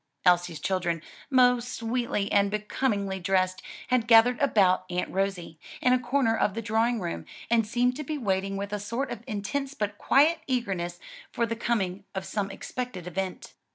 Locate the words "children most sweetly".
0.59-2.31